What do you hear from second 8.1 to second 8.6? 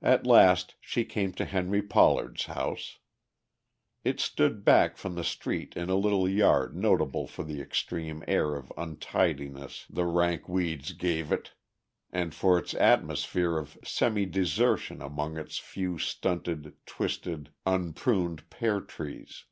air